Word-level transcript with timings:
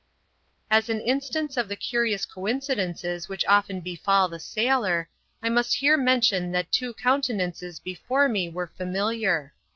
As 0.71 0.89
an 0.89 0.99
instance 1.01 1.57
of 1.57 1.69
the 1.69 1.75
curious 1.75 2.25
coincidences 2.25 3.29
which 3.29 3.45
often 3.45 3.81
befall 3.81 4.27
the 4.27 4.39
sailor, 4.39 5.07
I 5.43 5.49
must 5.49 5.75
here 5.75 5.95
mention, 5.95 6.51
that 6.53 6.71
two 6.71 6.95
countenances 6.95 7.79
before 7.79 8.27
me 8.27 8.49
were 8.49 8.65
familiar. 8.75 9.53